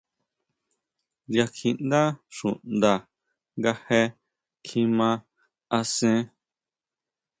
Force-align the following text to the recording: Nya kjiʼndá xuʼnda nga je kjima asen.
Nya 1.31 1.45
kjiʼndá 1.55 2.01
xuʼnda 2.35 2.91
nga 3.57 3.71
je 3.85 3.99
kjima 4.67 5.09
asen. 5.77 6.19